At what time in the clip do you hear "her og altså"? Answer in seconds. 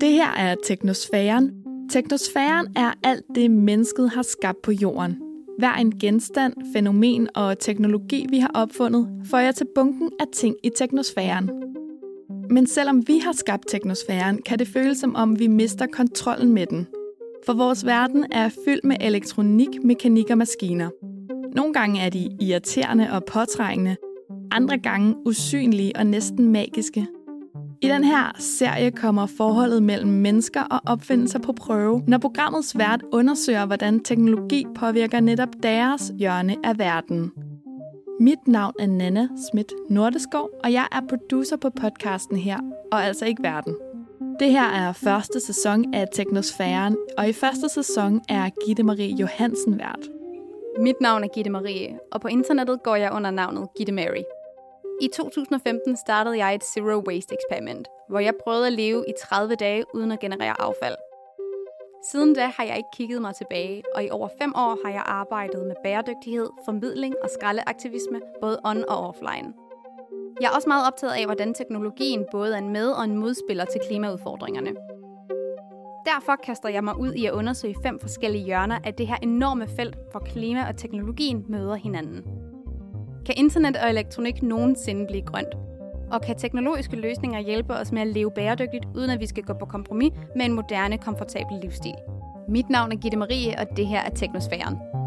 42.36-43.26